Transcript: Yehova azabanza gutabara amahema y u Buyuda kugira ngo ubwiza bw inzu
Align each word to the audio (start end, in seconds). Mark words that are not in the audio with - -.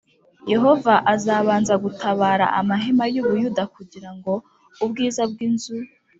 Yehova 0.51 0.93
azabanza 1.13 1.73
gutabara 1.83 2.45
amahema 2.59 3.05
y 3.13 3.17
u 3.21 3.23
Buyuda 3.27 3.63
kugira 3.75 4.09
ngo 4.15 4.33
ubwiza 4.83 5.21
bw 5.31 5.37
inzu 5.47 5.75